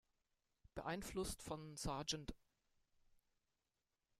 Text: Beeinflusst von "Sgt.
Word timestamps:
Beeinflusst 0.73 1.43
von 1.43 1.77
"Sgt. 1.77 2.33